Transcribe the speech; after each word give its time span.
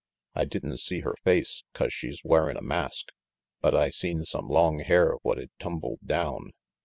I 0.33 0.45
didn't 0.45 0.79
see 0.79 1.01
her 1.01 1.13
face, 1.23 1.63
'cause 1.75 1.93
she's 1.93 2.23
wearin' 2.23 2.57
a 2.57 2.61
mask, 2.63 3.09
but 3.59 3.75
I 3.75 3.91
seen 3.91 4.25
some 4.25 4.47
long 4.47 4.79
hair 4.79 5.11
what'd 5.21 5.51
tumbled 5.59 5.99
down. 6.03 6.53